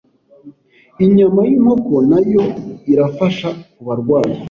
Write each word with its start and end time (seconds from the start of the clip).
Inyama 1.05 1.39
y’inkoko 1.47 1.93
nayo 2.09 2.43
irafasha 2.91 3.49
kubarwayi 3.73 4.35